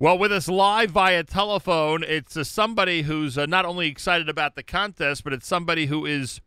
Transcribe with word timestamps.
Well, 0.00 0.18
with 0.18 0.32
us 0.32 0.48
live 0.48 0.90
via 0.90 1.22
telephone, 1.22 2.02
it's 2.02 2.36
uh, 2.36 2.42
somebody 2.42 3.02
who's 3.02 3.38
uh, 3.38 3.46
not 3.46 3.64
only 3.64 3.86
excited 3.86 4.28
about 4.28 4.56
the 4.56 4.64
contest, 4.64 5.22
but 5.22 5.32
it's 5.32 5.46
somebody 5.46 5.86
who 5.86 6.04
is 6.04 6.40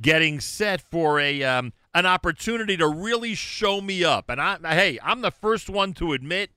getting 0.00 0.40
set 0.40 0.80
for 0.80 1.20
a 1.20 1.44
um, 1.44 1.72
an 1.94 2.06
opportunity 2.06 2.76
to 2.76 2.88
really 2.88 3.36
show 3.36 3.80
me 3.80 4.02
up. 4.02 4.28
And 4.28 4.40
I, 4.40 4.58
hey, 4.64 4.98
I'm 5.00 5.20
the 5.20 5.30
first 5.30 5.70
one 5.70 5.94
to 5.94 6.12
admit 6.12 6.50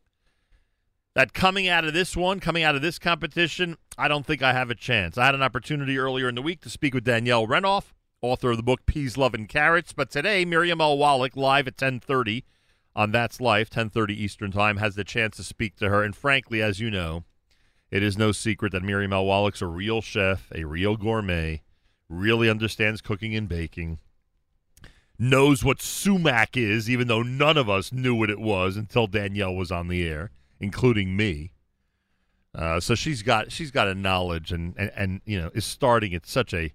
that 1.13 1.31
coming 1.31 1.67
out 1.67 1.85
of 1.85 1.93
this 1.93 2.17
one, 2.17 2.39
coming 2.39 2.63
out 2.63 2.75
of 2.75 2.81
this 2.81 2.97
competition, 2.97 3.77
I 3.99 4.07
don't 4.07 4.25
think 4.25 4.41
I 4.41 4.53
have 4.53 4.71
a 4.71 4.75
chance. 4.75 5.15
I 5.15 5.25
had 5.25 5.35
an 5.35 5.43
opportunity 5.43 5.99
earlier 5.99 6.27
in 6.27 6.35
the 6.35 6.41
week 6.41 6.61
to 6.61 6.71
speak 6.71 6.95
with 6.95 7.03
Danielle 7.03 7.45
Renov, 7.45 7.91
author 8.23 8.49
of 8.49 8.57
the 8.57 8.63
book 8.63 8.87
Peas, 8.87 9.15
Love, 9.15 9.35
and 9.35 9.47
Carrots. 9.47 9.93
But 9.93 10.09
today, 10.09 10.43
Miriam 10.43 10.81
L. 10.81 10.97
Wallach, 10.97 11.35
live 11.35 11.67
at 11.67 11.73
1030 11.73 12.45
on 12.95 13.11
That's 13.11 13.39
Life, 13.39 13.69
10:30 13.69 14.13
Eastern 14.13 14.51
Time, 14.51 14.77
has 14.77 14.95
the 14.95 15.03
chance 15.03 15.37
to 15.37 15.43
speak 15.43 15.75
to 15.77 15.89
her. 15.89 16.03
And 16.03 16.15
frankly, 16.15 16.61
as 16.61 16.79
you 16.79 16.91
know, 16.91 17.23
it 17.89 18.03
is 18.03 18.17
no 18.17 18.31
secret 18.31 18.71
that 18.71 18.83
Miriam 18.83 19.13
L. 19.13 19.25
Wallach's 19.25 19.61
a 19.61 19.67
real 19.67 20.01
chef, 20.01 20.51
a 20.53 20.63
real 20.63 20.97
gourmet, 20.97 21.61
really 22.09 22.49
understands 22.49 23.01
cooking 23.01 23.35
and 23.35 23.47
baking, 23.47 23.99
knows 25.17 25.63
what 25.63 25.81
sumac 25.81 26.57
is, 26.57 26.89
even 26.89 27.07
though 27.07 27.23
none 27.23 27.57
of 27.57 27.69
us 27.69 27.91
knew 27.91 28.15
what 28.15 28.29
it 28.29 28.39
was 28.39 28.75
until 28.75 29.07
Danielle 29.07 29.55
was 29.55 29.71
on 29.71 29.87
the 29.87 30.07
air, 30.07 30.31
including 30.59 31.15
me. 31.15 31.51
Uh, 32.53 32.79
so 32.79 32.95
she's 32.95 33.21
got 33.21 33.51
she's 33.51 33.71
got 33.71 33.87
a 33.87 33.95
knowledge 33.95 34.51
and, 34.51 34.73
and 34.77 34.91
and 34.95 35.21
you 35.23 35.39
know 35.39 35.49
is 35.53 35.65
starting 35.65 36.13
at 36.13 36.25
such 36.25 36.53
a 36.53 36.73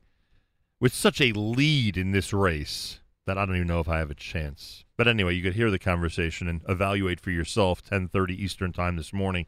with 0.80 0.94
such 0.94 1.20
a 1.20 1.32
lead 1.32 1.98
in 1.98 2.12
this 2.12 2.32
race 2.32 3.00
that 3.26 3.36
I 3.36 3.44
don't 3.44 3.56
even 3.56 3.68
know 3.68 3.80
if 3.80 3.88
I 3.88 3.98
have 3.98 4.10
a 4.10 4.14
chance. 4.14 4.84
But 4.96 5.08
anyway, 5.08 5.34
you 5.34 5.42
could 5.42 5.54
hear 5.54 5.70
the 5.70 5.78
conversation 5.78 6.48
and 6.48 6.62
evaluate 6.68 7.20
for 7.20 7.30
yourself. 7.30 7.82
10:30 7.84 8.30
Eastern 8.30 8.72
Time 8.72 8.96
this 8.96 9.12
morning 9.12 9.46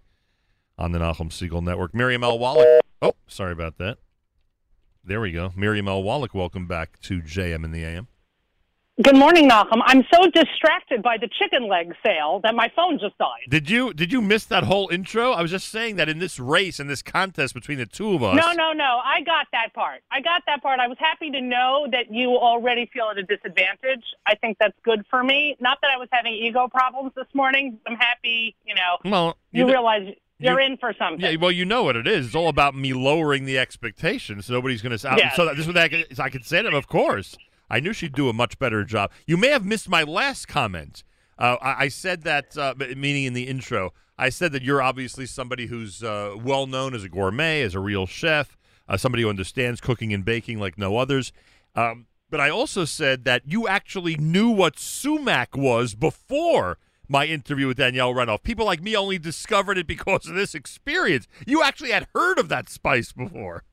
on 0.77 0.93
the 0.93 0.99
Nachum 0.99 1.31
Segal 1.31 1.63
Network. 1.63 1.95
Miriam 1.95 2.25
L. 2.25 2.39
Wallach. 2.39 2.83
Oh, 3.01 3.15
sorry 3.27 3.53
about 3.53 3.79
that. 3.79 3.99
There 5.05 5.21
we 5.21 5.33
go. 5.33 5.53
Miriam 5.57 5.89
L. 5.89 6.03
Wallach, 6.03 6.35
welcome 6.35 6.67
back 6.67 7.01
to 7.01 7.23
JM 7.23 7.65
in 7.65 7.73
the 7.73 7.85
AM. 7.85 8.09
Good 9.01 9.15
morning, 9.15 9.47
Malcolm. 9.47 9.81
I'm 9.85 10.05
so 10.13 10.29
distracted 10.31 11.05
by 11.05 11.19
the 11.19 11.29
chicken 11.39 11.69
leg 11.69 11.95
sale 12.05 12.41
that 12.43 12.57
my 12.57 12.69
phone 12.75 12.99
just 12.99 13.17
died. 13.17 13.43
Did 13.49 13.71
you 13.71 13.95
did 13.95 14.11
you 14.11 14.21
miss 14.21 14.45
that 14.47 14.65
whole 14.65 14.89
intro? 14.89 15.31
I 15.31 15.41
was 15.41 15.53
just 15.53 15.69
saying 15.69 15.95
that 15.97 16.09
in 16.09 16.19
this 16.19 16.41
race, 16.41 16.81
in 16.81 16.89
this 16.89 17.01
contest 17.01 17.55
between 17.55 17.79
the 17.79 17.87
two 17.87 18.15
of 18.15 18.25
us. 18.25 18.35
No, 18.35 18.53
no, 18.55 18.73
no. 18.73 19.01
I 19.05 19.21
got 19.21 19.47
that 19.53 19.73
part. 19.73 20.01
I 20.11 20.21
got 20.21 20.43
that 20.47 20.63
part. 20.63 20.81
I 20.81 20.89
was 20.89 20.97
happy 20.99 21.31
to 21.31 21.41
know 21.41 21.87
that 21.93 22.13
you 22.13 22.31
already 22.31 22.91
feel 22.93 23.09
at 23.13 23.19
a 23.19 23.23
disadvantage. 23.23 24.03
I 24.27 24.35
think 24.35 24.57
that's 24.59 24.77
good 24.85 25.05
for 25.09 25.23
me. 25.23 25.57
Not 25.61 25.79
that 25.83 25.93
I 25.95 25.97
was 25.97 26.09
having 26.11 26.33
ego 26.33 26.67
problems 26.67 27.13
this 27.15 27.29
morning. 27.35 27.79
I'm 27.87 27.95
happy, 27.95 28.57
you 28.67 28.75
know. 28.75 29.09
Well, 29.09 29.39
you, 29.53 29.65
know, 29.65 29.71
realize 29.71 30.13
you're 30.41 30.59
in 30.59 30.77
for 30.77 30.93
something. 30.99 31.21
Yeah, 31.25 31.37
well, 31.41 31.53
you 31.53 31.65
know 31.65 31.85
what 31.85 31.95
it 31.95 32.09
is. 32.09 32.27
It's 32.27 32.35
all 32.35 32.49
about 32.49 32.75
me 32.75 32.93
lowering 32.95 33.45
the 33.45 33.59
expectations. 33.61 34.51
Nobody's 34.51 34.83
going 34.83 34.99
to. 34.99 35.15
Yes. 35.17 35.37
So 35.37 35.45
that, 35.45 35.57
this 35.57 35.69
is 35.69 35.73
what 35.73 35.77
I, 35.77 35.89
could- 35.89 36.19
I 36.19 36.31
could 36.31 36.45
say 36.45 36.59
to 36.59 36.65
them. 36.65 36.75
Of 36.75 36.89
course, 36.89 37.37
I 37.71 37.81
knew 37.81 37.93
she'd 37.93 38.15
do 38.15 38.29
a 38.29 38.33
much 38.33 38.59
better 38.59 38.85
job. 38.85 39.11
You 39.27 39.37
may 39.37 39.49
have 39.49 39.65
missed 39.65 39.89
my 39.89 40.03
last 40.03 40.49
comment. 40.49 41.03
Uh, 41.39 41.57
I, 41.61 41.85
I 41.85 41.89
said 41.89 42.23
that, 42.23 42.57
uh, 42.57 42.75
meaning 42.79 43.25
in 43.25 43.35
the 43.35 43.47
intro, 43.47 43.93
I 44.19 44.31
said 44.31 44.53
that 44.53 44.63
you're 44.63 44.83
obviously 44.83 45.27
somebody 45.27 45.67
who's 45.67 46.03
uh, 46.03 46.35
well 46.37 46.67
known 46.67 46.95
as 46.95 47.05
a 47.05 47.09
gourmet, 47.09 47.63
as 47.63 47.75
a 47.75 47.81
real 47.81 48.07
chef, 48.07 48.57
uh, 48.89 48.97
somebody 48.97 49.23
who 49.23 49.29
understands 49.29 49.81
cooking 49.81 50.13
and 50.13 50.25
baking 50.25 50.59
like 50.59 50.77
no 50.77 50.97
others. 50.97 51.33
Um, 51.77 52.07
but 52.31 52.41
I 52.41 52.51
also 52.51 52.85
said 52.85 53.25
that 53.25 53.43
you 53.47 53.69
actually 53.69 54.17
knew 54.17 54.51
what 54.51 54.79
sumac 54.79 55.57
was 55.57 55.95
before 55.95 56.79
my 57.09 57.25
interview 57.25 57.69
with 57.69 57.79
Danielle 57.79 58.13
Renov. 58.13 58.43
People 58.43 58.67
like 58.67 58.83
me 58.83 58.95
only 58.95 59.19
discovered 59.19 59.79
it 59.79 59.87
because 59.87 60.27
of 60.27 60.35
this 60.35 60.55
experience. 60.55 61.27
You 61.47 61.63
actually 61.63 61.91
had 61.91 62.07
heard 62.15 62.39
of 62.39 62.49
that 62.49 62.69
spice 62.69 63.13
before. 63.13 63.65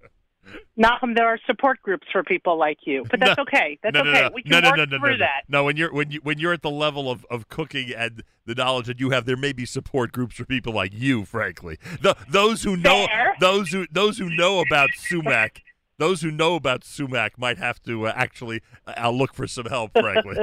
Malcolm, 0.77 1.13
there 1.13 1.27
are 1.27 1.39
support 1.45 1.81
groups 1.81 2.07
for 2.11 2.23
people 2.23 2.57
like 2.57 2.79
you, 2.85 3.05
but 3.09 3.19
that's 3.19 3.39
okay. 3.39 3.80
That's 3.81 3.93
no, 3.93 4.03
no, 4.03 4.11
okay. 4.11 4.21
no. 4.21 4.30
We 4.33 4.43
can 4.43 4.52
no, 4.52 4.59
no, 4.59 4.70
work 4.70 4.77
no, 4.77 4.86
no, 4.86 4.99
through 4.99 5.11
no, 5.11 5.17
that. 5.20 5.43
No, 5.47 5.64
when 5.64 5.77
you're 5.77 5.93
when 5.93 6.11
you 6.11 6.20
when 6.23 6.39
you're 6.39 6.53
at 6.53 6.61
the 6.61 6.70
level 6.70 7.09
of, 7.09 7.25
of 7.30 7.47
cooking 7.47 7.93
and 7.95 8.23
the 8.45 8.55
knowledge 8.55 8.87
that 8.87 8.99
you 8.99 9.11
have, 9.11 9.25
there 9.25 9.37
may 9.37 9.53
be 9.53 9.65
support 9.65 10.11
groups 10.11 10.36
for 10.36 10.45
people 10.45 10.73
like 10.73 10.93
you. 10.93 11.25
Frankly, 11.25 11.77
the, 12.02 12.15
those 12.30 12.64
who 12.64 12.75
know 12.75 13.08
Fair. 13.08 13.36
those 13.39 13.71
who 13.71 13.86
those 13.92 14.17
who 14.17 14.30
know 14.30 14.59
about 14.59 14.89
sumac. 14.97 15.61
Those 15.97 16.21
who 16.21 16.30
know 16.30 16.55
about 16.55 16.83
sumac 16.83 17.37
might 17.37 17.58
have 17.58 17.81
to 17.83 18.08
uh, 18.08 18.14
actually. 18.14 18.61
Uh, 18.86 19.09
look 19.09 19.33
for 19.33 19.47
some 19.47 19.65
help, 19.65 19.91
frankly. 19.97 20.36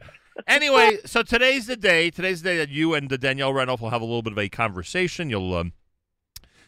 anyway, 0.46 0.98
so 1.04 1.22
today's 1.22 1.66
the 1.66 1.76
day. 1.76 2.10
Today's 2.10 2.42
the 2.42 2.50
day 2.50 2.56
that 2.58 2.68
you 2.68 2.94
and 2.94 3.08
Danielle 3.08 3.52
Renov 3.52 3.80
will 3.80 3.90
have 3.90 4.02
a 4.02 4.04
little 4.04 4.22
bit 4.22 4.32
of 4.32 4.38
a 4.38 4.48
conversation. 4.48 5.28
You'll 5.28 5.52
um, 5.54 5.72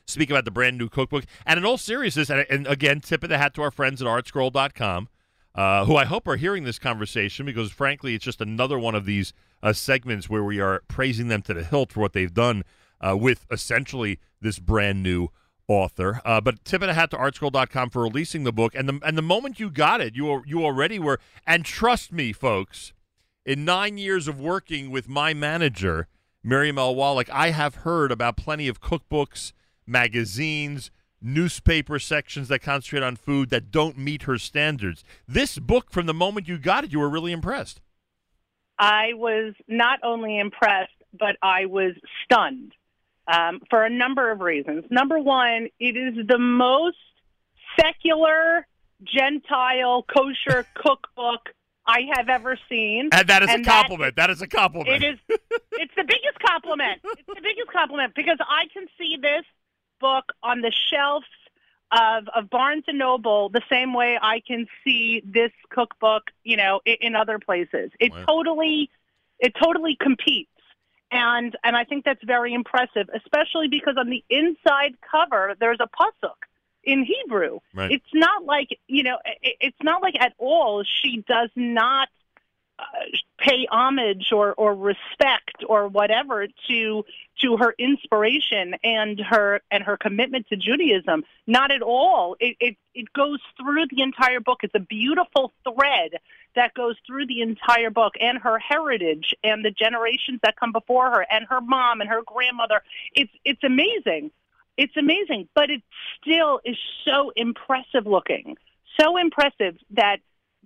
speak 0.07 0.31
about 0.31 0.45
the 0.45 0.51
brand 0.51 0.79
new 0.79 0.89
cookbook. 0.89 1.25
And 1.47 1.59
in 1.59 1.65
all 1.65 1.79
seriousness, 1.79 2.31
and, 2.31 2.47
and 2.51 2.67
again, 2.67 3.01
tip 3.01 3.23
of 3.23 3.29
the 3.29 3.39
hat 3.39 3.55
to 3.55 3.63
our 3.63 3.71
friends 3.71 4.01
at 4.03 4.09
artscroll.com, 4.09 5.09
uh, 5.55 5.85
who 5.85 5.97
I 5.97 6.05
hope 6.05 6.27
are 6.27 6.37
hearing 6.37 6.65
this 6.65 6.79
conversation 6.79 7.45
because, 7.47 7.71
frankly, 7.71 8.15
it's 8.15 8.25
just 8.25 8.41
another 8.41 8.79
one 8.79 8.95
of 8.95 9.05
these 9.05 9.33
uh, 9.62 9.73
segments 9.73 10.29
where 10.29 10.43
we 10.43 10.61
are 10.61 10.83
praising 10.89 11.29
them 11.29 11.43
to 11.43 11.55
the 11.55 11.62
hilt 11.62 11.93
for 11.93 12.01
what 12.01 12.12
they've 12.12 12.33
done 12.33 12.65
uh, 13.01 13.17
with 13.17 13.47
essentially 13.51 14.19
this 14.41 14.59
brand 14.59 15.03
new 15.03 15.29
author. 15.69 16.21
Uh, 16.25 16.41
but 16.41 16.65
tip 16.65 16.83
of 16.83 16.89
the 16.89 16.95
hat 16.95 17.11
to 17.11 17.17
artscroll.com 17.17 17.91
for 17.91 18.03
releasing 18.03 18.45
the 18.45 18.53
book. 18.53 18.75
And 18.75 18.89
the, 18.89 19.01
and 19.07 19.17
the 19.17 19.23
moment 19.23 19.61
you 19.61 19.71
got 19.71 20.01
it, 20.01 20.17
you, 20.17 20.43
you 20.47 20.65
already 20.65 20.99
were. 20.99 21.21
And 21.47 21.65
trust 21.65 22.12
me, 22.12 22.33
folks, 22.33 22.93
in 23.45 23.65
nine 23.65 23.99
years 23.99 24.29
of 24.29 24.41
working 24.41 24.91
with 24.91 25.09
my 25.09 25.35
manager, 25.35 26.09
Miriam 26.43 26.79
L. 26.79 26.95
Wallach, 26.95 27.31
I 27.31 27.51
have 27.51 27.77
heard 27.77 28.11
about 28.11 28.37
plenty 28.37 28.69
of 28.69 28.81
cookbooks, 28.81 29.53
magazines, 29.87 30.91
newspaper 31.20 31.98
sections 31.98 32.48
that 32.48 32.60
concentrate 32.60 33.03
on 33.03 33.16
food 33.16 33.50
that 33.50 33.70
don't 33.70 33.97
meet 33.98 34.22
her 34.22 34.38
standards. 34.38 35.04
This 35.28 35.59
book, 35.59 35.91
from 35.91 36.06
the 36.06 36.15
moment 36.15 36.48
you 36.48 36.59
got 36.59 36.84
it, 36.84 36.93
you 36.93 36.98
were 36.98 37.09
really 37.10 37.32
impressed. 37.32 37.81
I 38.78 39.12
was 39.15 39.54
not 39.69 40.00
only 40.03 40.38
impressed, 40.38 40.91
but 41.19 41.37
I 41.43 41.66
was 41.66 41.93
stunned 42.25 42.72
um, 43.32 43.60
for 43.70 43.84
a 43.84 43.91
number 43.91 44.32
of 44.32 44.41
reasons. 44.41 44.84
Number 44.91 45.19
one, 45.20 45.69
it 45.78 45.97
is 45.97 46.26
the 46.26 46.38
most 46.38 46.97
secular, 47.78 48.66
Gentile, 49.04 50.04
kosher 50.04 50.66
cookbook 50.75 51.50
I 51.87 52.00
have 52.14 52.28
ever 52.28 52.56
seen. 52.69 53.09
And 53.12 53.28
that 53.28 53.43
is 53.43 53.50
And 53.50 53.62
a 53.62 53.64
that- 53.64 53.82
compliment. 53.82 54.16
that 54.16 54.31
is 54.31 54.43
a 54.43 54.47
compliment. 54.47 55.03
It 55.03 55.14
is. 55.14 55.38
It's 55.72 55.93
the 55.97 56.04
biggest 56.04 56.38
compliment. 56.44 57.00
It's 57.04 57.26
the 57.26 57.41
biggest 57.43 57.70
compliment 57.72 58.14
because 58.14 58.38
I 58.41 58.64
can 58.72 58.87
see 58.99 59.16
this 59.20 59.44
on 60.53 60.61
the 60.61 60.73
shelves 60.91 61.27
of 61.91 62.29
of 62.35 62.51
Barnes 62.51 62.85
and 62.87 62.99
Noble 62.99 63.49
the 63.49 63.63
same 63.71 63.95
way 63.95 64.19
I 64.21 64.41
can 64.47 64.67
see 64.85 65.23
this 65.25 65.53
cookbook, 65.71 66.25
you 66.45 66.57
know, 66.57 66.81
in, 66.85 66.97
in 67.01 67.17
other 67.17 67.39
places. 67.39 67.91
It 67.99 68.13
Wow. 68.13 68.25
totally, 68.27 68.91
it 69.39 69.53
totally 69.62 69.97
competes, 70.01 70.51
and 71.11 71.57
and 71.65 71.77
I 71.77 71.85
think 71.85 72.05
that's 72.05 72.25
very 72.25 72.53
impressive, 72.55 73.09
especially 73.15 73.69
because 73.69 73.97
on 73.99 74.09
the 74.11 74.25
inside 74.29 74.95
cover 75.11 75.55
there's 75.59 75.81
a 75.81 75.89
pasuk 75.99 76.41
in 76.85 77.05
Hebrew. 77.05 77.61
Right. 77.75 77.93
It's 77.93 78.15
not 78.15 78.45
like 78.45 78.69
you 78.87 79.03
know, 79.03 79.19
it, 79.43 79.57
it's 79.61 79.83
not 79.83 80.03
like 80.03 80.15
at 80.21 80.35
all 80.39 80.85
she 80.85 81.25
does 81.29 81.51
not 81.57 82.09
uh, 82.79 82.85
pay 83.43 83.67
homage 83.71 84.31
or, 84.33 84.55
or 84.55 84.75
respect 84.75 85.65
or 85.69 85.89
whatever 85.89 86.47
to 86.69 87.05
to 87.41 87.57
her 87.57 87.75
inspiration 87.77 88.75
and 88.85 89.19
her 89.19 89.61
and 89.71 89.83
her 89.83 89.97
commitment 89.97 90.47
to 90.49 90.57
Judaism. 90.57 91.25
Not 91.47 91.73
at 91.73 91.83
all. 91.83 92.37
It, 92.39 92.57
it 92.61 92.77
it 92.95 93.13
goes 93.13 93.41
through 93.61 93.87
the 93.91 94.03
entire 94.03 94.41
book. 94.41 94.61
It's 94.63 94.75
a 94.75 94.81
beautiful 94.81 95.53
thread 95.65 96.13
that 96.55 96.75
goes 96.75 96.97
through 97.07 97.27
the 97.27 97.41
entire 97.41 97.91
book 97.91 98.15
and 98.21 98.39
her 98.39 98.59
heritage 98.59 99.35
and 99.43 99.65
the 99.65 99.71
generations 99.71 100.39
that 100.43 100.57
come 100.57 100.73
before 100.73 101.11
her 101.11 101.27
and 101.31 101.47
her 101.49 101.61
mom 101.61 102.01
and 102.01 102.09
her 102.09 102.23
grandmother. 102.25 102.83
It's 103.15 103.33
it's 103.45 103.65
amazing. 103.65 104.31
It's 104.77 104.97
amazing, 104.97 105.49
but 105.55 105.69
it 105.69 105.83
still 106.21 106.61
is 106.65 106.77
so 107.05 107.33
impressive 107.35 108.06
looking. 108.06 108.56
So 109.00 109.17
impressive 109.17 109.77
that 109.91 110.19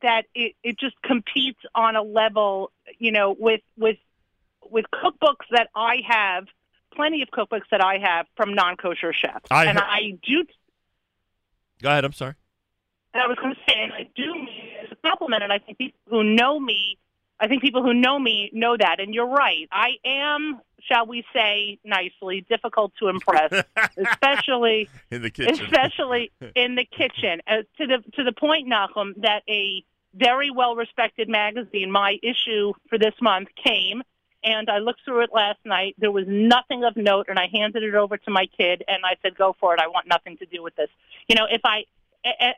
that 0.02 0.22
it, 0.34 0.54
it 0.62 0.78
just 0.78 1.00
competes 1.02 1.60
on 1.74 1.96
a 1.96 2.02
level, 2.02 2.70
you 2.98 3.12
know, 3.12 3.34
with 3.38 3.60
with 3.76 3.96
with 4.70 4.84
cookbooks 4.92 5.46
that 5.52 5.68
I 5.74 5.96
have, 6.08 6.46
plenty 6.94 7.22
of 7.22 7.28
cookbooks 7.28 7.68
that 7.70 7.82
I 7.84 7.98
have 7.98 8.26
from 8.36 8.54
non-kosher 8.54 9.12
chefs, 9.12 9.46
I 9.50 9.66
and 9.66 9.78
heard- 9.78 9.86
I 9.88 10.18
do. 10.22 10.44
Go 11.82 11.90
ahead. 11.90 12.04
I'm 12.04 12.12
sorry. 12.12 12.34
And 13.14 13.22
I 13.22 13.26
was 13.28 13.38
going 13.38 13.54
to 13.54 13.60
say, 13.68 13.82
and 13.82 13.92
I 13.92 14.08
do 14.14 14.34
mean 14.34 14.48
it 14.48 14.86
as 14.86 14.92
a 14.92 15.08
compliment, 15.08 15.42
and 15.42 15.52
I 15.52 15.58
think 15.58 15.78
people 15.78 15.98
who 16.08 16.22
know 16.24 16.58
me, 16.60 16.98
I 17.38 17.48
think 17.48 17.62
people 17.62 17.82
who 17.82 17.92
know 17.94 18.18
me 18.18 18.50
know 18.52 18.76
that. 18.76 19.00
And 19.00 19.14
you're 19.14 19.28
right. 19.28 19.68
I 19.70 19.92
am, 20.04 20.60
shall 20.90 21.06
we 21.06 21.24
say 21.34 21.78
nicely, 21.84 22.46
difficult 22.48 22.92
to 23.00 23.08
impress, 23.08 23.52
especially 23.96 24.88
In 25.10 25.22
the 25.22 25.30
kitchen. 25.30 25.64
especially 25.64 26.32
in 26.54 26.74
the 26.76 26.84
kitchen. 26.84 27.40
Uh, 27.46 27.56
to 27.78 27.86
the 27.86 27.98
to 28.14 28.24
the 28.24 28.32
point, 28.32 28.68
Nachum, 28.68 29.14
that 29.22 29.42
a 29.48 29.84
very 30.14 30.50
well 30.50 30.76
respected 30.76 31.28
magazine, 31.28 31.90
my 31.90 32.18
issue 32.22 32.72
for 32.88 32.98
this 32.98 33.14
month 33.20 33.48
came, 33.62 34.02
and 34.42 34.70
I 34.70 34.78
looked 34.78 35.00
through 35.04 35.24
it 35.24 35.30
last 35.34 35.58
night. 35.64 35.94
There 35.98 36.12
was 36.12 36.24
nothing 36.26 36.84
of 36.84 36.96
note, 36.96 37.26
and 37.28 37.38
I 37.38 37.48
handed 37.52 37.82
it 37.82 37.94
over 37.94 38.16
to 38.16 38.30
my 38.30 38.46
kid, 38.56 38.82
and 38.88 39.04
I 39.04 39.16
said, 39.22 39.36
"Go 39.36 39.54
for 39.60 39.74
it. 39.74 39.80
I 39.80 39.88
want 39.88 40.06
nothing 40.08 40.38
to 40.38 40.46
do 40.46 40.62
with 40.62 40.74
this." 40.76 40.88
You 41.28 41.34
know, 41.36 41.46
if 41.50 41.60
I 41.64 41.84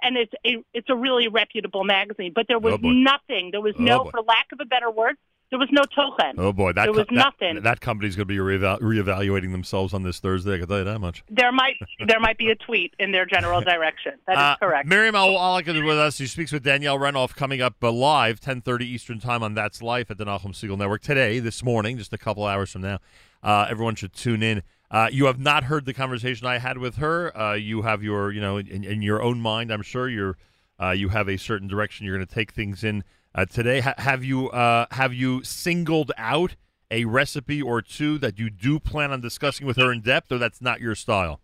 and 0.02 0.16
it's 0.16 0.32
a, 0.44 0.56
it's 0.74 0.88
a 0.90 0.94
really 0.96 1.28
reputable 1.28 1.84
magazine, 1.84 2.32
but 2.34 2.46
there 2.48 2.58
was 2.58 2.74
Oh, 2.82 2.90
nothing. 2.90 3.50
There 3.52 3.60
was 3.60 3.74
Oh, 3.78 3.82
no, 3.82 4.04
boy. 4.04 4.10
for 4.10 4.22
lack 4.22 4.46
of 4.52 4.60
a 4.60 4.64
better 4.64 4.90
word, 4.90 5.16
there 5.50 5.58
was 5.58 5.68
no 5.72 5.82
token. 5.84 6.34
Oh 6.36 6.52
boy, 6.52 6.72
that 6.74 6.84
There 6.84 6.92
was 6.92 7.06
co- 7.08 7.14
nothing. 7.14 7.62
That, 7.62 7.80
company's 7.80 8.16
going 8.16 8.28
to 8.28 8.32
be 8.34 8.38
reeval- 8.38 8.78
reevaluating 8.80 9.50
themselves 9.52 9.94
on 9.94 10.02
this 10.02 10.20
Thursday. 10.20 10.54
I 10.56 10.58
can 10.58 10.68
tell 10.68 10.78
you 10.78 10.84
that 10.84 10.98
much. 11.00 11.24
There 11.30 11.50
might 11.52 11.76
there 12.06 12.20
might 12.20 12.36
be 12.36 12.50
a 12.50 12.54
tweet 12.54 12.92
in 12.98 13.12
their 13.12 13.24
general 13.24 13.60
direction. 13.72 14.12
That 14.26 14.32
is 14.34 14.38
Uh, 14.38 14.56
correct. 14.56 14.86
Miriam 14.88 15.14
L. 15.14 15.32
Wallach 15.32 15.66
is 15.66 15.80
with 15.82 15.96
us. 15.98 16.16
She 16.16 16.26
speaks 16.26 16.52
with 16.52 16.62
Danielle 16.64 16.98
Renov 16.98 17.34
coming 17.34 17.62
up 17.62 17.76
uh, 17.82 17.90
live, 17.90 18.40
10:30 18.40 18.82
Eastern 18.82 19.20
Time 19.20 19.42
on 19.42 19.54
That's 19.54 19.80
Life 19.82 20.10
at 20.10 20.18
the 20.18 20.26
Nachum 20.26 20.52
Segal 20.52 20.76
Network 20.76 21.00
today, 21.00 21.38
this 21.38 21.62
morning, 21.62 21.96
just 21.96 22.12
a 22.12 22.18
couple 22.18 22.44
hours 22.44 22.70
from 22.72 22.82
now. 22.82 22.98
Uh, 23.42 23.66
everyone 23.70 23.94
should 23.94 24.12
tune 24.12 24.42
in. 24.42 24.62
Uh, 24.90 25.08
you 25.12 25.26
have 25.26 25.38
not 25.38 25.64
heard 25.64 25.84
the 25.84 25.94
conversation 25.94 26.46
I 26.46 26.58
had 26.58 26.78
with 26.78 26.96
her. 26.96 27.36
Uh, 27.36 27.54
you 27.54 27.82
have 27.82 28.02
your, 28.02 28.32
you 28.32 28.40
know, 28.40 28.56
in, 28.56 28.84
in 28.84 29.02
your 29.02 29.22
own 29.22 29.40
mind, 29.40 29.70
I'm 29.70 29.82
sure 29.82 30.08
you're, 30.08 30.36
uh, 30.80 30.90
you 30.90 31.10
have 31.10 31.28
a 31.28 31.36
certain 31.36 31.68
direction 31.68 32.06
you're 32.06 32.16
going 32.16 32.26
to 32.26 32.34
take 32.34 32.52
things 32.52 32.82
in 32.84 33.04
uh, 33.34 33.44
today. 33.44 33.80
Ha- 33.80 33.94
have 33.98 34.24
you, 34.24 34.48
uh, 34.50 34.86
have 34.92 35.12
you 35.12 35.44
singled 35.44 36.12
out 36.16 36.56
a 36.90 37.04
recipe 37.04 37.60
or 37.60 37.82
two 37.82 38.16
that 38.18 38.38
you 38.38 38.48
do 38.48 38.80
plan 38.80 39.12
on 39.12 39.20
discussing 39.20 39.66
with 39.66 39.76
her 39.76 39.92
in 39.92 40.00
depth, 40.00 40.32
or 40.32 40.38
that's 40.38 40.62
not 40.62 40.80
your 40.80 40.94
style? 40.94 41.40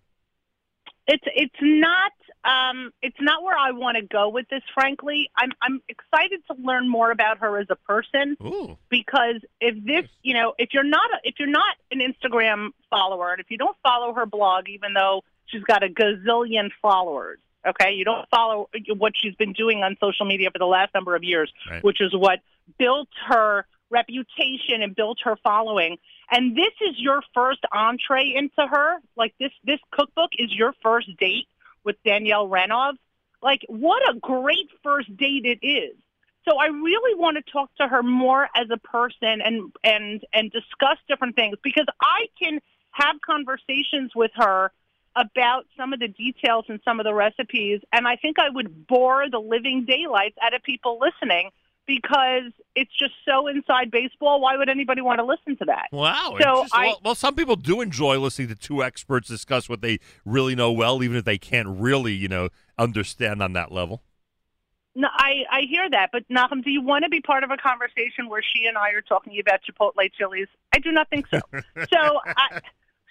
it's 1.06 1.24
it's 1.34 1.54
not 1.60 2.12
um 2.44 2.90
it's 3.02 3.16
not 3.20 3.42
where 3.42 3.56
I 3.56 3.70
want 3.72 3.96
to 3.96 4.02
go 4.02 4.28
with 4.28 4.48
this 4.50 4.62
frankly. 4.74 5.30
I'm 5.36 5.50
I'm 5.62 5.80
excited 5.88 6.40
to 6.50 6.56
learn 6.62 6.88
more 6.88 7.10
about 7.10 7.38
her 7.38 7.58
as 7.58 7.66
a 7.70 7.76
person 7.76 8.36
Ooh, 8.42 8.76
because 8.90 9.36
if 9.60 9.82
this, 9.84 10.04
you 10.22 10.34
know, 10.34 10.54
if 10.58 10.70
you're 10.72 10.84
not 10.84 11.10
a, 11.12 11.18
if 11.28 11.36
you're 11.38 11.48
not 11.48 11.76
an 11.90 12.00
Instagram 12.00 12.70
follower 12.90 13.32
and 13.32 13.40
if 13.40 13.50
you 13.50 13.58
don't 13.58 13.76
follow 13.82 14.12
her 14.14 14.26
blog 14.26 14.68
even 14.68 14.92
though 14.94 15.22
she's 15.46 15.62
got 15.64 15.82
a 15.82 15.88
gazillion 15.88 16.70
followers, 16.82 17.38
okay? 17.66 17.92
You 17.92 18.04
don't 18.04 18.28
follow 18.30 18.68
what 18.96 19.12
she's 19.16 19.34
been 19.36 19.52
doing 19.52 19.82
on 19.82 19.96
social 20.00 20.26
media 20.26 20.50
for 20.50 20.58
the 20.58 20.66
last 20.66 20.92
number 20.94 21.14
of 21.16 21.22
years, 21.24 21.52
Right. 21.70 21.82
which 21.82 22.00
is 22.00 22.14
what 22.14 22.40
built 22.78 23.08
her 23.28 23.66
reputation 23.90 24.82
and 24.82 24.94
built 24.94 25.18
her 25.24 25.36
following. 25.42 25.98
And 26.30 26.56
this 26.56 26.72
is 26.88 26.94
your 26.98 27.22
first 27.34 27.60
entree 27.72 28.34
into 28.34 28.66
her. 28.68 28.96
Like 29.16 29.34
this 29.38 29.52
this 29.64 29.78
cookbook 29.90 30.30
is 30.38 30.52
your 30.52 30.72
first 30.82 31.08
date 31.18 31.46
with 31.84 31.96
Danielle 32.04 32.48
Renov. 32.48 32.94
Like 33.42 33.64
what 33.68 34.02
a 34.08 34.18
great 34.18 34.70
first 34.82 35.14
date 35.16 35.44
it 35.44 35.64
is. 35.66 35.96
So 36.48 36.58
I 36.58 36.66
really 36.66 37.18
want 37.18 37.36
to 37.36 37.52
talk 37.52 37.74
to 37.76 37.88
her 37.88 38.02
more 38.02 38.48
as 38.54 38.68
a 38.70 38.76
person 38.76 39.40
and 39.42 39.72
and 39.82 40.24
and 40.32 40.50
discuss 40.50 40.98
different 41.08 41.36
things 41.36 41.56
because 41.62 41.86
I 42.00 42.26
can 42.40 42.60
have 42.92 43.16
conversations 43.24 44.12
with 44.14 44.30
her 44.34 44.70
about 45.16 45.66
some 45.76 45.92
of 45.92 46.00
the 46.00 46.08
details 46.08 46.64
and 46.68 46.80
some 46.84 47.00
of 47.00 47.04
the 47.04 47.14
recipes 47.14 47.80
and 47.92 48.06
I 48.06 48.16
think 48.16 48.38
I 48.38 48.50
would 48.50 48.86
bore 48.86 49.30
the 49.30 49.38
living 49.38 49.84
daylights 49.86 50.36
out 50.42 50.54
of 50.54 50.62
people 50.62 50.98
listening 51.00 51.50
because 51.86 52.52
it's 52.74 52.90
just 52.98 53.12
so 53.26 53.46
inside 53.46 53.90
baseball. 53.90 54.40
Why 54.40 54.56
would 54.56 54.68
anybody 54.68 55.00
want 55.00 55.18
to 55.18 55.24
listen 55.24 55.56
to 55.58 55.64
that? 55.66 55.88
Wow. 55.92 56.36
So. 56.40 56.66
I- 56.72 56.86
well, 56.86 57.00
well, 57.04 57.14
some 57.14 57.34
people 57.34 57.56
do 57.56 57.80
enjoy 57.80 58.18
listening 58.18 58.48
to 58.48 58.54
two 58.54 58.82
experts 58.82 59.28
discuss 59.28 59.68
what 59.68 59.80
they 59.80 59.98
really 60.24 60.54
know 60.54 60.72
well, 60.72 61.02
even 61.02 61.16
if 61.16 61.24
they 61.24 61.38
can't 61.38 61.68
really, 61.68 62.14
you 62.14 62.28
know, 62.28 62.48
understand 62.78 63.42
on 63.42 63.52
that 63.54 63.72
level. 63.72 64.02
No, 64.96 65.08
I, 65.12 65.42
I 65.50 65.60
hear 65.68 65.90
that, 65.90 66.10
but 66.12 66.22
Nachum, 66.28 66.62
do 66.62 66.70
you 66.70 66.80
want 66.80 67.02
to 67.02 67.08
be 67.08 67.20
part 67.20 67.42
of 67.42 67.50
a 67.50 67.56
conversation 67.56 68.28
where 68.28 68.42
she 68.42 68.66
and 68.66 68.78
I 68.78 68.90
are 68.90 69.00
talking 69.00 69.40
about 69.40 69.60
Chipotle 69.68 70.08
chilies? 70.16 70.46
I 70.72 70.78
do 70.78 70.92
not 70.92 71.10
think 71.10 71.26
so. 71.26 71.40
so, 71.52 72.20
I, 72.24 72.60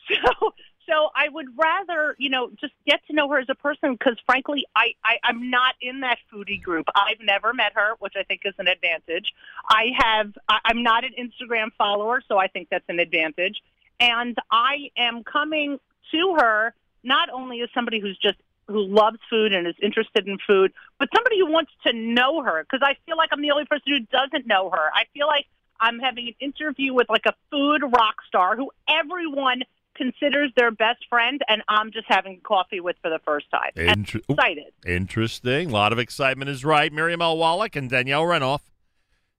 so, 0.08 0.54
so 0.88 1.10
I 1.16 1.30
would 1.30 1.48
rather, 1.58 2.16
you 2.18 2.30
know, 2.30 2.50
just 2.60 2.74
get 2.86 3.00
to 3.08 3.14
know 3.14 3.30
her 3.30 3.40
as 3.40 3.48
a 3.50 3.56
person 3.56 3.94
because, 3.94 4.18
frankly, 4.26 4.66
I, 4.76 4.94
I, 5.04 5.16
I'm 5.24 5.50
not 5.50 5.76
in 5.82 6.02
that 6.02 6.18
foodie 6.32 6.62
group. 6.62 6.88
I've 6.96 7.20
never 7.22 7.54
met 7.54 7.74
her, 7.76 7.94
which 8.00 8.14
I 8.18 8.24
think 8.24 8.42
is 8.46 8.54
an 8.58 8.68
advantage. 8.68 9.34
I 9.68 9.92
have, 9.98 10.34
I, 10.50 10.60
I'm 10.66 10.84
not 10.84 11.04
an 11.04 11.14
Instagram 11.20 11.70
follower, 11.78 12.22
so 12.28 12.38
I 12.38 12.48
think 12.48 12.70
that's 12.70 12.88
an 12.90 13.00
advantage. 13.00 13.62
And 14.00 14.38
I 14.52 14.90
am 14.98 15.24
coming 15.24 15.80
to 16.12 16.36
her 16.40 16.74
not 17.04 17.30
only 17.30 17.62
as 17.62 17.70
somebody 17.74 18.00
who's 18.00 18.18
just 18.18 18.38
who 18.68 18.86
loves 18.86 19.20
food 19.30 19.54
and 19.54 19.68
is 19.68 19.76
interested 19.82 20.28
in 20.28 20.38
food, 20.48 20.72
but 20.98 21.10
somebody 21.14 21.38
who 21.40 21.52
wants 21.52 21.72
to 21.86 21.94
know 21.94 22.42
her 22.42 22.64
because 22.64 22.80
I 22.82 22.96
feel 23.06 23.18
like 23.18 23.30
I'm 23.32 23.42
the 23.42 23.52
only 23.52 23.66
person 23.66 23.84
who 23.88 24.00
doesn't 24.00 24.48
know 24.48 24.70
her. 24.70 24.90
I 24.94 25.04
feel 25.14 25.28
like 25.28 25.46
I'm 25.80 26.00
having 26.00 26.30
an 26.30 26.36
interview 26.40 26.94
with 26.94 27.10
like 27.10 27.26
a 27.26 27.34
food 27.52 27.82
rock 27.84 28.16
star 28.28 28.56
who 28.56 28.72
everyone 28.88 29.64
considers 29.96 30.52
their 30.56 30.72
best 30.72 31.06
friend, 31.10 31.42
and 31.48 31.62
I'm 31.68 31.92
just 31.92 32.06
having 32.08 32.42
coffee 32.42 32.80
with 32.80 32.96
for 33.02 33.10
the 33.10 33.20
first 33.26 33.50
time. 33.52 33.72
Inter- 33.76 34.22
excited. 34.28 34.74
Interesting. 34.86 35.70
A 35.70 35.74
lot 35.74 35.94
of 35.94 36.00
excitement 36.00 36.50
is 36.50 36.66
right. 36.66 36.92
Miriam 36.92 37.22
L. 37.22 37.38
Wallach 37.38 37.76
and 37.76 37.90
Danielle 37.90 38.24
Renov. 38.24 38.60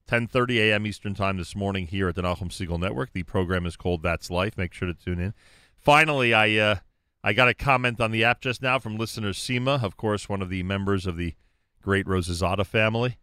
10:30 0.09 0.59
a.m. 0.59 0.87
Eastern 0.87 1.15
Time 1.15 1.39
this 1.39 1.56
morning 1.56 1.87
here 1.87 2.09
at 2.09 2.15
the 2.15 2.23
Nachum 2.23 2.51
Segal 2.51 2.79
Network. 2.79 3.12
The 3.12 3.23
program 3.23 3.65
is 3.65 3.77
called 3.77 4.03
That's 4.03 4.31
Life. 4.31 4.59
Make 4.59 4.75
sure 4.75 4.87
to 4.87 4.95
tune 4.95 5.19
in. 5.19 5.35
Finally, 5.79 6.35
I 6.35 6.56
uh, 6.56 6.77
I 7.23 7.33
got 7.33 7.49
a 7.49 7.55
comment 7.55 8.01
on 8.01 8.11
the 8.11 8.23
app 8.23 8.43
just 8.43 8.61
now 8.61 8.79
from 8.79 8.99
listener 8.99 9.31
Seema, 9.31 9.83
of 9.83 9.97
course, 9.97 10.29
one 10.29 10.43
of 10.43 10.51
the 10.51 10.62
members 10.62 11.06
of 11.06 11.17
the 11.17 11.35
great 11.81 12.05
Rosazada 12.06 12.67
family, 12.67 13.17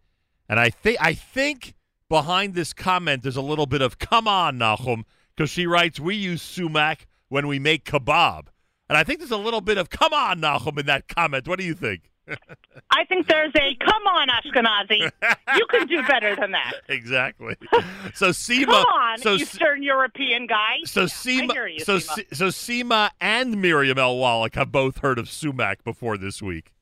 and 0.50 0.60
I 0.60 0.72
think 0.72 0.98
I 1.00 1.14
think 1.14 1.76
behind 2.10 2.56
this 2.56 2.74
comment 2.74 3.22
there's 3.22 3.38
a 3.38 3.42
little 3.44 3.68
bit 3.68 3.82
of 3.82 4.00
"Come 4.00 4.28
on, 4.28 4.58
Nachum," 4.58 5.04
because 5.36 5.52
she 5.52 5.68
writes, 5.68 6.00
"We 6.00 6.16
use 6.16 6.42
sumac 6.42 7.06
when 7.32 7.48
we 7.48 7.58
make 7.60 7.86
kebab," 7.86 8.48
and 8.90 8.98
I 8.98 9.04
think 9.06 9.20
there's 9.20 9.32
a 9.32 9.38
little 9.38 9.62
bit 9.62 9.78
of 9.78 9.90
"Come 9.90 10.14
on, 10.14 10.42
Nachum" 10.42 10.78
in 10.78 10.86
that 10.88 11.08
comment. 11.08 11.48
What 11.48 11.58
do 11.58 11.66
you 11.66 11.74
think? 11.74 12.12
I 12.92 13.06
think 13.06 13.28
there's 13.28 13.54
a 13.56 13.76
come 13.76 14.04
on, 14.08 14.28
Ashkenazi. 14.28 15.12
You 15.58 15.66
can 15.68 15.88
do 15.88 16.04
better 16.04 16.36
than 16.36 16.52
that. 16.52 16.74
exactly. 16.90 17.56
So 18.14 18.30
Seema, 18.30 18.66
Come 18.66 18.86
on, 18.86 19.18
so 19.20 19.34
Eastern 19.36 19.82
European 19.82 20.46
guy. 20.46 20.78
so 20.84 21.02
Yeah, 21.02 21.08
Seema, 21.08 21.52
I 21.52 21.54
hear 21.54 21.68
you, 21.68 21.80
so. 21.80 22.00
So 22.00 23.10
and 23.22 23.62
Miriam 23.62 23.98
L. 23.98 24.18
Wallach 24.18 24.56
have 24.56 24.72
both 24.72 25.00
heard 25.00 25.20
of 25.20 25.30
sumac 25.30 25.84
before 25.84 26.18
this 26.18 26.42
week. 26.42 26.74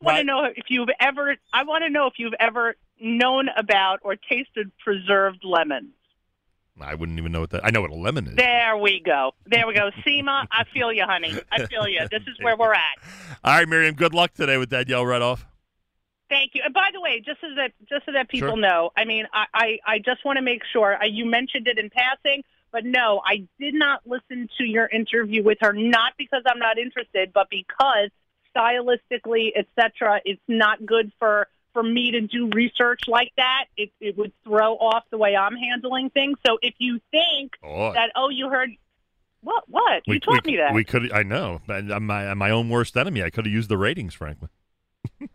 want 0.00 0.18
to 0.18 0.24
know 0.24 0.44
if 0.44 0.64
you've 0.68 0.90
ever. 1.00 1.36
I 1.52 1.64
want 1.64 1.84
to 1.84 1.90
know 1.90 2.06
if 2.06 2.14
you've 2.18 2.34
ever 2.38 2.76
known 3.00 3.48
about 3.56 4.00
or 4.02 4.16
tasted 4.16 4.70
preserved 4.78 5.44
lemons. 5.44 5.92
I 6.80 6.94
wouldn't 6.94 7.18
even 7.18 7.32
know 7.32 7.40
what 7.40 7.50
that. 7.50 7.64
I 7.64 7.70
know 7.70 7.80
what 7.80 7.90
a 7.90 7.94
lemon 7.94 8.26
is. 8.28 8.36
There 8.36 8.76
we 8.76 9.00
go. 9.00 9.32
There 9.46 9.66
we 9.66 9.74
go. 9.74 9.90
Seema, 10.06 10.46
I 10.50 10.64
feel 10.74 10.92
you, 10.92 11.04
honey. 11.04 11.34
I 11.50 11.66
feel 11.66 11.88
you. 11.88 12.00
This 12.10 12.22
is 12.26 12.36
where 12.42 12.56
we're 12.56 12.74
at. 12.74 12.98
All 13.44 13.54
right, 13.58 13.68
Miriam. 13.68 13.94
Good 13.94 14.12
luck 14.14 14.34
today 14.34 14.58
with 14.58 14.68
Danielle 14.68 15.04
Renov. 15.04 15.44
Thank 16.28 16.52
you. 16.54 16.62
And 16.64 16.74
by 16.74 16.90
the 16.92 17.00
way, 17.00 17.22
just 17.24 17.40
so 17.40 17.46
that 17.56 17.72
just 17.88 18.04
so 18.04 18.12
that 18.12 18.28
people 18.28 18.50
Sure. 18.50 18.56
know, 18.56 18.90
I 18.96 19.04
mean, 19.04 19.26
I, 19.32 19.46
I, 19.54 19.78
I 19.86 19.98
just 19.98 20.24
want 20.24 20.36
to 20.36 20.42
make 20.42 20.62
sure. 20.72 20.96
I, 21.00 21.04
you 21.06 21.24
mentioned 21.24 21.68
it 21.68 21.78
in 21.78 21.88
passing, 21.88 22.42
but 22.72 22.84
no, 22.84 23.22
I 23.24 23.46
did 23.60 23.74
not 23.74 24.00
listen 24.06 24.48
to 24.58 24.64
your 24.64 24.88
interview 24.88 25.42
with 25.44 25.58
her. 25.60 25.72
Not 25.72 26.14
because 26.18 26.42
I'm 26.46 26.58
not 26.58 26.78
interested, 26.78 27.32
but 27.32 27.48
because 27.48 28.10
stylistically, 28.54 29.50
etc., 29.56 30.20
it's 30.24 30.42
not 30.48 30.84
good 30.84 31.12
for 31.18 31.46
for 31.76 31.82
me 31.82 32.10
to 32.12 32.22
do 32.22 32.48
research 32.54 33.02
like 33.06 33.32
that. 33.36 33.66
It, 33.76 33.90
it 34.00 34.16
would 34.16 34.32
throw 34.44 34.76
off 34.76 35.04
the 35.10 35.18
way 35.18 35.36
I'm 35.36 35.54
handling 35.54 36.08
things. 36.08 36.38
So 36.46 36.56
if 36.62 36.72
you 36.78 37.00
think 37.10 37.52
Oh, 37.62 37.92
that, 37.92 38.12
oh, 38.16 38.30
you 38.30 38.48
heard 38.48 38.70
what? 39.42 39.64
What 39.68 40.02
you 40.06 40.18
taught 40.18 40.46
we, 40.46 40.52
me 40.52 40.56
that? 40.56 40.72
we 40.72 40.84
could. 40.84 41.12
I 41.12 41.22
know. 41.22 41.60
I'm 41.68 42.06
my, 42.06 42.30
I'm 42.30 42.38
my 42.38 42.48
own 42.48 42.70
worst 42.70 42.96
enemy. 42.96 43.22
I 43.22 43.28
could 43.28 43.44
have 43.44 43.52
used 43.52 43.68
the 43.68 43.76
ratings, 43.76 44.14
frankly. 44.14 44.48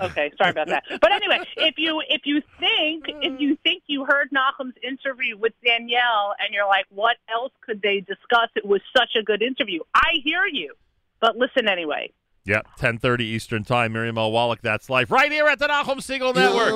Okay, 0.00 0.32
sorry 0.36 0.50
about 0.50 0.68
that. 0.68 0.82
But 1.00 1.12
anyway, 1.12 1.46
if 1.58 1.74
you 1.76 2.02
if 2.08 2.22
you 2.24 2.42
think 2.58 3.04
if 3.06 3.40
you 3.40 3.56
think 3.62 3.84
you 3.86 4.04
heard 4.04 4.30
Nachum's 4.32 4.74
interview 4.82 5.36
with 5.36 5.52
Danielle 5.64 6.34
and 6.40 6.52
you're 6.52 6.66
like, 6.66 6.86
what 6.88 7.18
else 7.32 7.52
could 7.64 7.82
they 7.82 8.00
discuss? 8.00 8.48
It 8.56 8.64
was 8.64 8.80
such 8.96 9.10
a 9.20 9.22
good 9.22 9.42
interview. 9.42 9.80
I 9.94 10.14
hear 10.24 10.44
you, 10.50 10.74
but 11.20 11.36
listen 11.36 11.68
anyway. 11.68 12.10
Yeah, 12.44 12.62
10:30 12.78 13.20
Eastern 13.20 13.62
Time. 13.64 13.92
Miriam 13.92 14.18
L. 14.18 14.32
Wallach. 14.32 14.60
That's 14.62 14.90
life 14.90 15.10
right 15.12 15.30
here 15.30 15.46
at 15.46 15.60
the 15.60 15.68
Nachum 15.68 15.98
Segal 15.98 16.34
Network. 16.34 16.72